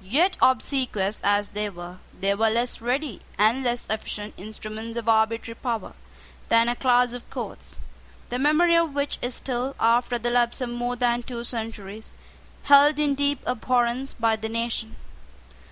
[0.00, 5.56] Yet, obsequious as they were, they were less ready and less efficient instruments of arbitrary
[5.56, 5.94] power
[6.48, 7.74] than a class of courts,
[8.28, 12.12] the memory of which is still, after the lapse of more than two centuries,
[12.62, 14.94] held in deep abhorrence by the nation.